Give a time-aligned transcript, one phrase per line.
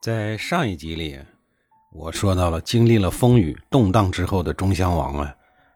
[0.00, 1.18] 在上一集里，
[1.92, 5.34] 我说到了经历了风雨动荡之后的中襄王啊，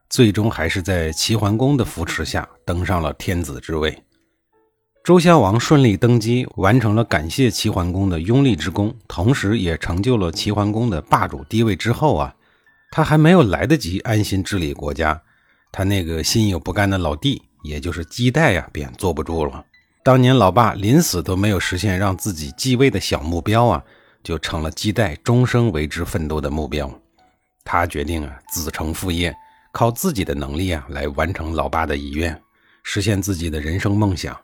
[0.09, 3.97] 最终还是在齐桓公的扶持下登上了天子之位。
[5.03, 11.75] 周襄王顺利登基，完成了感谢齐桓公的拥立之功，同时也成就了齐桓公的霸主地位。
[11.75, 12.33] 之后啊，
[12.93, 15.21] 他还没有来得及安心治理国家，
[15.73, 19.65] 他那个心有不甘的老弟，也就是姬代呀，便坐不住了。
[20.05, 23.83] 当年老爸临死都没有实现让自己继位的小目标啊。
[24.23, 26.91] 就成了姬代终生为之奋斗的目标。
[27.65, 29.35] 他决定啊，子承父业，
[29.73, 32.41] 靠自己的能力啊，来完成老爸的遗愿，
[32.83, 34.39] 实现自己的人生梦想。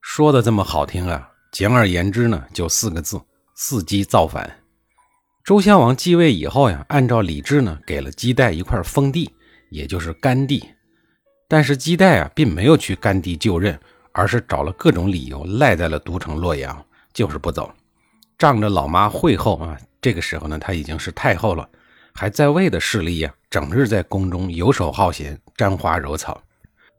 [0.00, 3.20] 说的这么好听啊，简而言之呢，就四个字：
[3.56, 4.60] 伺机造反。
[5.44, 9.30] 周襄王继位以后呀，按照礼制呢，给了姬代一块封地，
[9.70, 10.64] 也就是甘地。
[11.48, 13.78] 但是姬代啊，并没有去甘地就任，
[14.12, 17.70] 而是找了各种理由赖在了都城洛阳，就是不走。
[18.38, 21.68] 仗着老妈惠后啊，这个时候呢，她已经是太后了，
[22.12, 26.42] 还在位的势力呀，整日在宫中游手好闲、沾花惹草。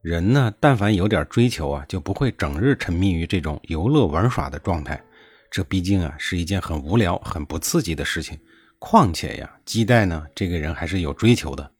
[0.01, 5.01] 人呢，但凡有点追求啊，就不会整日沉迷于这种游乐玩耍的状态。
[5.49, 8.37] 这毕竟啊，是一件很无聊、很不刺激的事情。
[8.77, 11.71] 况且呀，姬代呢，这个人还是有追求的。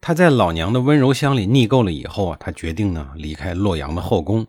[0.00, 4.46] 他在老娘的温柔乡里腻够了以后啊，他决定呢，离开洛阳的后宫。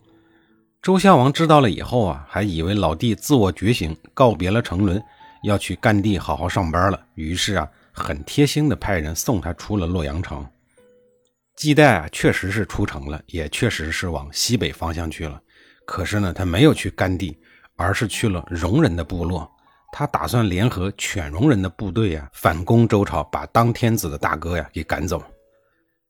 [0.82, 5.04] 周襄王知道了以后啊，还以为老弟自我觉醒，告别了沉沦，
[5.44, 7.00] 要去干地好好上班了。
[7.16, 10.46] 于是啊，很贴心的派人送他出了洛阳城。
[11.58, 15.42] 姬代啊，确实是出城了，也确实是往西北方向去了。
[15.86, 17.38] 可是呢，他没有去干地，
[17.76, 19.50] 而是去了戎人的部落。
[19.92, 25.22] 他打算联合犬戎人的部队呀，反攻周朝，把当天子的大哥呀给赶走。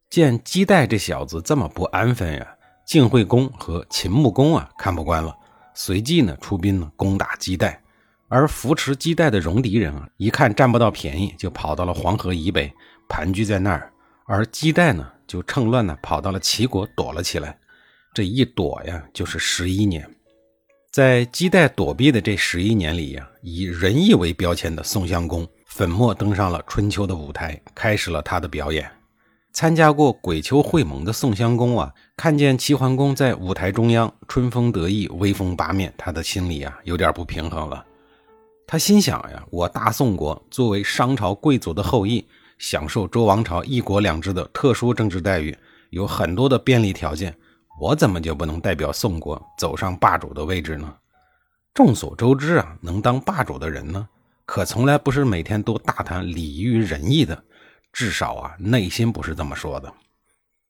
[0.10, 2.57] 见姬代这小子这么不安分呀。
[2.88, 5.36] 晋惠公和秦穆公啊，看不惯了，
[5.74, 7.84] 随即呢出兵呢攻打姬代，
[8.30, 12.74] 而扶持姬代的戎狄人啊，一看占不到便宜，就跑到了黄河以北
[13.10, 13.92] 盘踞在那儿，
[14.26, 17.60] 而姬代呢就趁乱呢跑到了齐国躲了起来，
[18.14, 20.10] 这一躲呀就是十一年，
[20.90, 28.90] 在姬代躲避的这十一年里呀，以仁义为标签的宋襄公粉墨登上了春秋的舞台，开始了他的表演。
[29.58, 37.84] 参加过鬼丘会盟的宋襄公啊，看见齐桓公在舞台中央春风得意、威风八面，他的心里啊有点不平衡了。
[38.68, 42.24] 他心想呀，我大宋国作为商朝贵族的后裔，
[42.60, 45.58] 享受周王朝一国两制的特殊政治待遇，
[45.90, 47.36] 有很多的便利条件，
[47.82, 50.94] 我怎么就不能代表宋国走上霸主的位置呢？
[51.74, 54.08] 众所周知啊，能当霸主的人呢，
[54.46, 57.44] 可从来不是每天都大谈礼遇仁义的。
[57.92, 59.94] 至少啊，内心不是这么说的。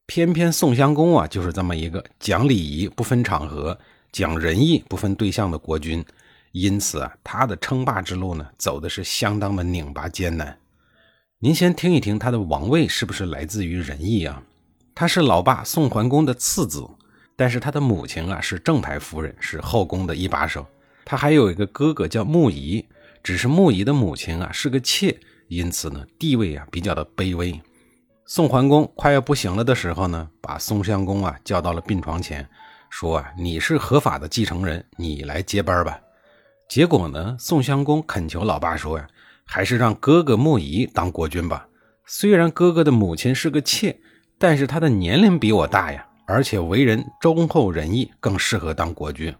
[0.06, 3.78] 偏偏宋襄公啊，就是这么一个讲礼仪不分场合、
[4.12, 6.06] 讲仁义不分对象的国君，
[6.54, 10.58] 因此啊，他的称霸之路呢，走的是相当的拧巴艰难。
[11.40, 14.42] 您先听一听他的王位是不是来自于仁义啊？
[14.96, 16.88] 他是老爸宋桓公的次子，
[17.36, 20.66] 但是他的母亲啊是正牌夫人，是后宫的一把手。
[21.04, 22.86] 他还有一个哥哥叫穆仪，
[23.22, 25.20] 只是穆仪的母亲啊是个妾。
[25.48, 27.60] 因此呢，地位啊比较的卑微。
[28.26, 32.48] 宋桓公快要不行了的时候呢，把宋襄公啊叫到了病床前，
[32.90, 35.98] 说啊，你是合法的继承人，你来接班吧。
[36.68, 39.08] 结果呢，宋襄公恳求老爸说呀，
[39.46, 41.66] 还是让哥哥穆仪当国君吧。
[42.06, 43.98] 虽然哥哥的母亲是个妾，
[44.38, 49.34] 但是他的年龄比我大呀，而且为人忠厚仁义，更适合当国君。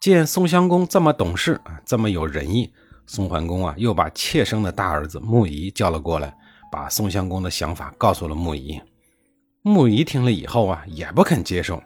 [0.00, 2.72] 见宋襄公这么懂事啊，这么有仁义。
[3.12, 6.32] 宋桓公啊，又把妾生的大儿子穆仪叫了过来，
[6.70, 8.80] 把宋襄公的想法告诉了穆仪。
[9.62, 11.82] 穆仪听了以后啊，也不肯接受。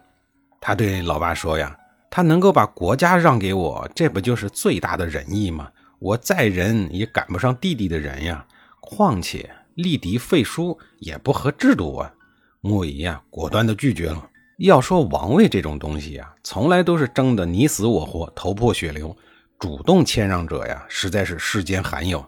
[0.61, 1.75] 他对老爸说呀
[2.13, 5.71] ：“他能够把国家让给我，这不就是最大的仁义吗？
[5.99, 8.45] 我再仁也赶不上弟弟的仁呀。
[8.83, 12.13] 况且立嫡废叔也不合制度啊。”
[12.61, 14.29] 穆仪呀，果断地拒绝了。
[14.59, 19.17] 要说王位这种东西呀，从来都是争得你死我活，头破血流。
[19.65, 22.23] 主动谦让者呀，实在是世间罕有。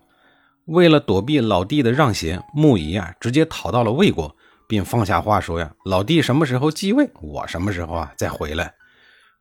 [0.65, 4.35] 为了躲避老弟的让贤，穆仪啊直接逃到了魏国，
[4.67, 8.73] 并放下话说呀：“老弟什么时候继位，我什么时候啊再回来。”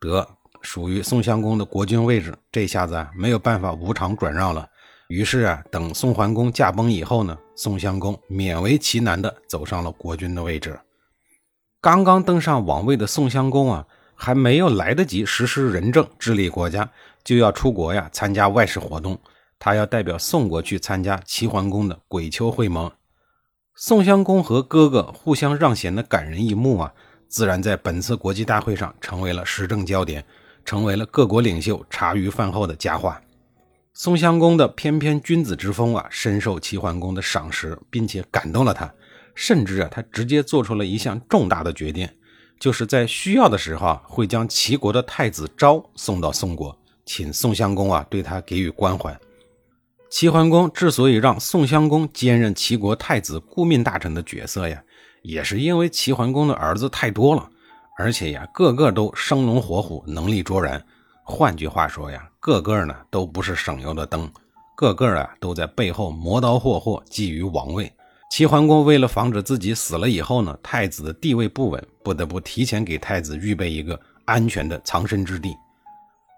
[0.02, 0.28] 得
[0.62, 4.68] 属于宋襄公的国君位置，这下子啊没有办法无偿转让了。
[5.08, 10.78] 于是啊，等宋桓公驾崩以后呢，宋襄公勉为其难地走上了国君的位置。
[11.80, 16.90] 刚刚登上王位的宋襄公啊，还没有来得及实施仁政、治理国家，
[17.26, 19.20] 就要出国呀，参加外事活动。
[19.60, 22.90] 他要代表宋国去参加齐桓公的鬼丘会盟。
[23.76, 26.94] 宋襄公和哥哥互相让贤的感人一幕啊，
[27.28, 30.24] 自然在本次国际大会上成为了时政焦点，
[30.64, 33.20] 成为了各国领袖茶余饭后的佳话。
[33.94, 38.94] 宋襄公的翩翩君子之风啊，深受齐桓公的赏识，并且感动了他。
[39.34, 42.08] 甚至啊，他直接做出了一项重大的决定，
[42.60, 49.18] 就是在需要的时候啊，会将齐国的太子昭送到宋国，请宋襄公啊对他给予关怀。
[50.10, 54.82] 齐桓公之所以让宋襄公兼任齐国太子顾命大臣的角色呀，
[55.24, 57.50] 也是因为齐桓公的儿子太多了，
[57.98, 60.82] 而且呀，个个都生龙活虎，能力卓然。
[61.24, 64.32] 换句话说呀，个个呢都不是省油的灯，
[64.76, 67.92] 个个啊都在背后磨刀霍霍，觊觎王位。
[68.32, 75.56] 齐桓公为了防止自己死了以后呢，太子的地位不稳，不得不提前给太子预备一个安全的藏身之地。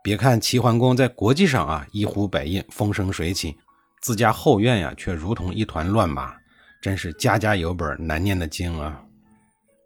[0.07, 3.57] 别看齐桓公在国际上啊一呼百应，风生水起，
[4.00, 6.33] 自家后院呀却如同一团乱麻，
[6.81, 9.04] 真是家家有本难念的经啊。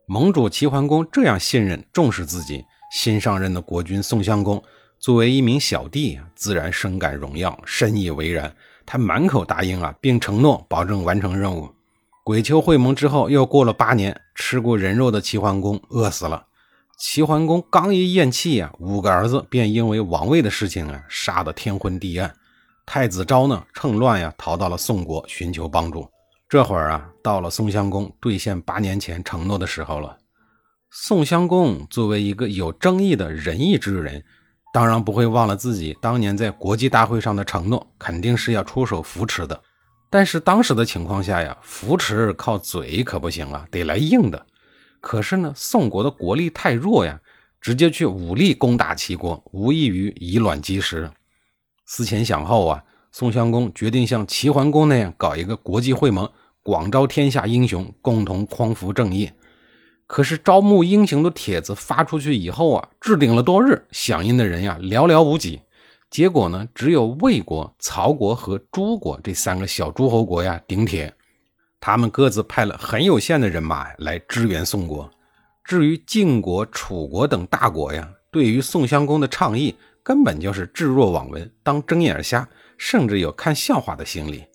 [0.05, 4.63] 盟主齐桓公这样信任重视自己，新上任的国君宋襄公。
[4.99, 8.55] 作为一名小弟，自然深感荣耀，深以为然。
[8.85, 11.67] 他满口答应啊，并承诺保证完成任务。
[12.23, 16.45] 鬼丘会盟之后，又过了八年，吃过人肉的齐桓公饿死了。
[16.97, 22.33] 齐桓公刚一咽气呀，五个儿子便因为王位的事情啊，杀得天昏地暗。
[22.85, 26.07] 太子昭呢，趁乱呀，逃到了宋国寻求帮助。
[26.47, 30.17] 这会儿啊，到了宋襄公兑现八年前承诺的时候了。
[30.91, 34.23] 宋襄公作为一个有争议的仁义之人。
[34.73, 39.61] 当然不会忘了自己当年在国际大会上的承诺，肯定是要出手扶持的。
[40.09, 44.45] 但是当时的情况下呀，扶持靠嘴可不行啊，得来硬的。
[45.01, 47.19] 可是呢，宋国的国力太弱呀，
[47.59, 51.11] 直接去武力攻打齐国，无异于以卵击石。
[51.85, 56.29] 思前想后啊，宋襄公决定像齐桓公那样搞一个国际会盟，
[56.63, 59.29] 广招天下英雄，共同匡扶正义。
[60.05, 65.61] 可是招募英雄的帖子发出去以后啊，置顶了多日，响应的人呀寥寥无几。
[66.09, 71.13] 结果呢，只有魏国、曹国和诸国这三个小诸侯国呀顶帖，
[71.81, 75.09] 他们各自派了很有限的人马来支援宋国。
[75.63, 82.47] 至于晋国、楚国等大国呀，对于宋襄公的倡议，根本就是置若罔闻，当睁眼瞎，
[82.77, 84.45] 甚至有看笑话的心理。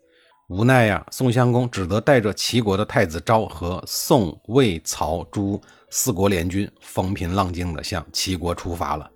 [0.49, 9.11] 无奈呀，宋襄公只得带着齐国的太子昭和宋、魏、曹、朱四国联军，风平浪静地向齐国出发了。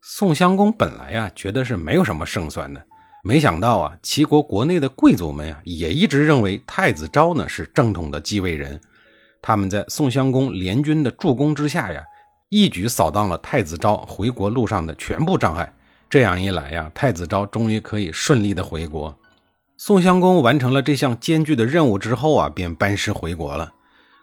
[0.00, 2.82] 宋襄公本来呀，觉得是没有什么胜算的，
[3.26, 8.78] 没想到啊，齐国国内的贵族们呀，也一直认为太子昭呢是正统的继位人。
[9.40, 12.04] 他们在宋襄公联军的助攻之下呀，
[12.50, 15.72] 一举扫荡了太子昭回国路上的全部障碍。
[16.10, 19.18] 这样一来呀，太子昭终于可以顺利的回国。
[19.78, 23.72] 宋襄公完成了这项艰巨的任务之后啊，便班师回国了。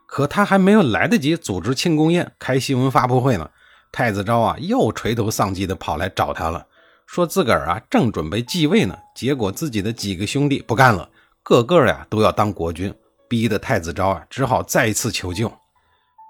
[0.05, 3.49] 可他还没有来得及组织庆功宴、开新闻发布会呢，
[3.91, 6.67] 太子昭啊又垂头丧气的跑来找他了，
[7.11, 11.09] 说自个儿啊正准备继位呢，结果自己的几个兄弟不干了，
[11.43, 12.93] 个个呀都要当国君，
[13.27, 15.51] 逼得太子昭啊只好再一次求救。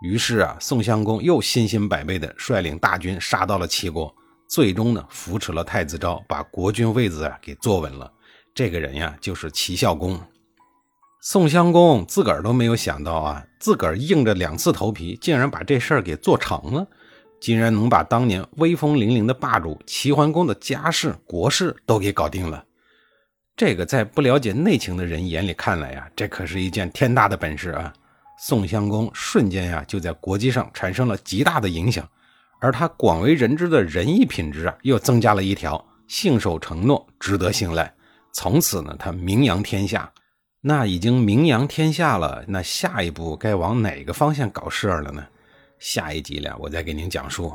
[0.03, 4.11] 于是啊，宋襄公又信心百倍地率领大军杀到了齐国，
[4.49, 8.11] 最终呢扶持了太子昭，把国君位子啊给坐稳了。
[8.55, 10.19] 这个人呀，就是齐孝公。
[11.21, 16.87] 宋襄公自个儿都没有想到啊，自个儿硬着两次头皮，竟然把这事儿给做成了，
[17.41, 22.63] 竟然能把当年威风凛凛的霸主齐桓公的家事国事都给搞定了。
[23.57, 27.91] 这个在不了解内情的人眼里看来呀，这可是一件天大的本事啊！
[28.39, 32.07] 宋襄公瞬间呀，就在国际上产生了极大的影响，
[32.59, 37.93] 而他广为人知的仁义品质啊，又增加了一条：信守承诺，值得信赖。
[38.33, 40.11] 从此呢，他名扬天下。
[40.63, 45.25] 那已经名扬天下了，那下一步该往哪个方向搞事儿了呢？
[45.81, 47.51] 下一集了，我再给您讲述。